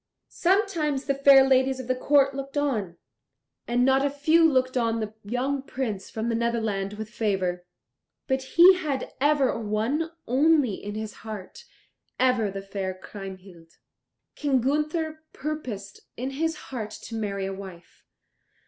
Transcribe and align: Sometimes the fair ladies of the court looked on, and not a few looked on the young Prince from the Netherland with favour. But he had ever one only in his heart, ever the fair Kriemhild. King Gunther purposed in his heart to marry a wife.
Sometimes 0.29 1.05
the 1.05 1.13
fair 1.13 1.47
ladies 1.47 1.79
of 1.79 1.85
the 1.87 1.93
court 1.95 2.33
looked 2.35 2.57
on, 2.57 2.97
and 3.67 3.85
not 3.85 4.03
a 4.03 4.09
few 4.09 4.43
looked 4.51 4.75
on 4.75 4.99
the 4.99 5.13
young 5.23 5.61
Prince 5.61 6.09
from 6.09 6.27
the 6.27 6.33
Netherland 6.33 6.93
with 6.93 7.07
favour. 7.11 7.67
But 8.25 8.41
he 8.57 8.73
had 8.77 9.13
ever 9.21 9.59
one 9.59 10.09
only 10.25 10.73
in 10.73 10.95
his 10.95 11.13
heart, 11.21 11.65
ever 12.19 12.49
the 12.49 12.63
fair 12.63 12.95
Kriemhild. 12.99 13.77
King 14.33 14.59
Gunther 14.59 15.23
purposed 15.33 15.99
in 16.17 16.31
his 16.31 16.55
heart 16.55 16.89
to 16.89 17.13
marry 17.13 17.45
a 17.45 17.53
wife. 17.53 18.03